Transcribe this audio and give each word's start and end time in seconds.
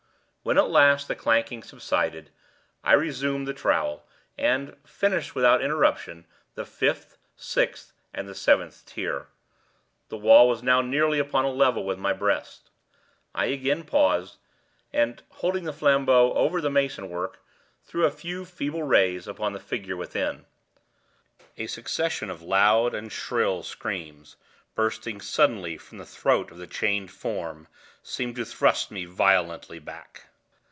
When 0.43 0.57
at 0.57 0.71
last 0.71 1.07
the 1.07 1.13
clanking 1.15 1.61
subsided, 1.61 2.31
I 2.83 2.93
resumed 2.93 3.45
the 3.47 3.53
trowel, 3.53 4.07
and 4.39 4.75
finished 4.83 5.35
without 5.35 5.61
interruption 5.61 6.25
the 6.55 6.65
fifth, 6.65 7.11
the 7.37 7.43
sixth, 7.43 7.93
and 8.11 8.27
the 8.27 8.33
seventh 8.33 8.87
tier. 8.87 9.27
The 10.09 10.17
wall 10.17 10.49
was 10.49 10.63
now 10.63 10.81
nearly 10.81 11.19
upon 11.19 11.45
a 11.45 11.51
level 11.51 11.83
with 11.85 11.99
my 11.99 12.11
breast. 12.11 12.71
I 13.35 13.45
again 13.45 13.83
paused, 13.83 14.37
and 14.91 15.21
holding 15.29 15.65
the 15.65 15.71
flambeaux 15.73 16.33
over 16.33 16.59
the 16.59 16.71
mason 16.71 17.07
work, 17.07 17.37
threw 17.83 18.03
a 18.05 18.09
few 18.09 18.43
feeble 18.43 18.81
rays 18.81 19.27
upon 19.27 19.53
the 19.53 19.59
figure 19.59 19.95
within. 19.95 20.47
A 21.59 21.67
succession 21.67 22.31
of 22.31 22.41
loud 22.41 22.95
and 22.95 23.11
shrill 23.11 23.61
screams, 23.61 24.37
bursting 24.73 25.21
suddenly 25.21 25.77
from 25.77 25.99
the 25.99 26.03
throat 26.05 26.49
of 26.49 26.57
the 26.57 26.65
chained 26.65 27.11
form, 27.11 27.67
seemed 28.01 28.35
to 28.37 28.43
thrust 28.45 28.89
me 28.89 29.05
violently 29.05 29.77
back. 29.77 30.25